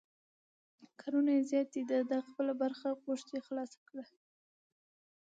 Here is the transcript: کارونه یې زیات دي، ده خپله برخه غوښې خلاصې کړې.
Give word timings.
کارونه 0.99 1.31
یې 1.37 1.41
زیات 1.49 1.67
دي، 1.73 1.81
ده 2.09 2.17
خپله 2.27 2.53
برخه 2.61 2.87
غوښې 3.03 3.39
خلاصې 3.47 3.79
کړې. 3.87 4.05